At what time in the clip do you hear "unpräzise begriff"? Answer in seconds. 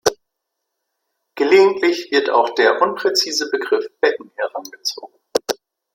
2.81-3.85